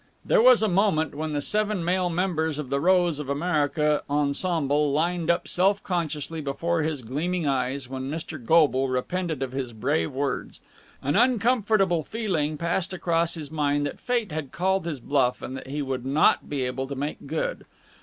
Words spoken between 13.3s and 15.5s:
his mind that Fate had called his bluff